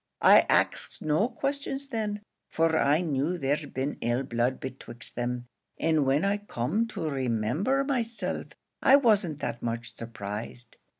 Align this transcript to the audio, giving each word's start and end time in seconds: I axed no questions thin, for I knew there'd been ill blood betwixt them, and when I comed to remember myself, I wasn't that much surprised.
I 0.23 0.47
axed 0.49 1.03
no 1.03 1.29
questions 1.29 1.85
thin, 1.85 2.21
for 2.49 2.75
I 2.75 3.01
knew 3.01 3.37
there'd 3.37 3.71
been 3.71 3.99
ill 4.01 4.23
blood 4.23 4.59
betwixt 4.59 5.15
them, 5.15 5.45
and 5.79 6.07
when 6.07 6.25
I 6.25 6.37
comed 6.37 6.89
to 6.95 7.07
remember 7.07 7.83
myself, 7.83 8.47
I 8.81 8.95
wasn't 8.95 9.41
that 9.41 9.61
much 9.61 9.95
surprised. 9.95 10.77